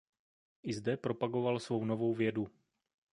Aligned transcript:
I 0.63 0.73
zde 0.73 0.97
propagoval 0.97 1.59
svou 1.59 1.85
novou 1.85 2.13
vědu. 2.13 2.47